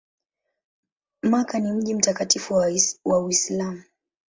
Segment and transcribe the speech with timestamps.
[1.23, 2.53] Makka ni mji mtakatifu
[3.05, 3.83] wa Uislamu.